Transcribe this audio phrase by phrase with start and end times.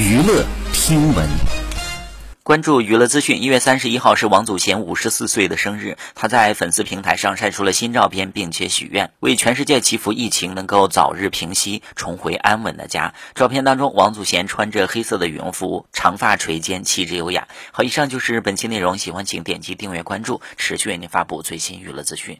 [0.00, 1.28] 娱乐听闻。
[2.42, 5.98] 关注娱乐资讯，一月三十一号是王祖贤五十四岁的生日。
[6.14, 13.12] 他在粉丝平台上晒出了新照片，并且许愿为全世界祈福疫情能够早日平息，重回安稳的家。
[13.34, 17.46] 照片当中，王祖贤穿着黑色的羽绒服，长发垂肩，气质优雅。
[17.70, 22.38] 好，以上就是本期内容，喜欢请点击订阅关注，持续为您发布最新娱乐资讯。